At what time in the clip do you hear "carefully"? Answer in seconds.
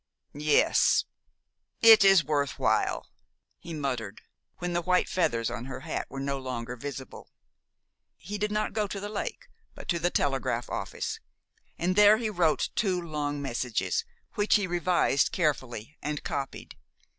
15.31-15.95